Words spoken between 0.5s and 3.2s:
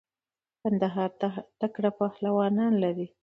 قندهار تکړه پهلوانان لری.